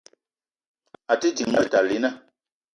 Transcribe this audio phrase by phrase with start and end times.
[1.11, 2.09] A te ding Metalina